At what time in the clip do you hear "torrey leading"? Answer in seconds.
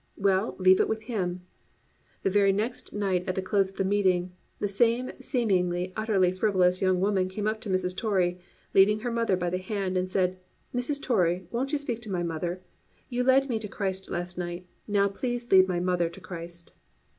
7.95-9.01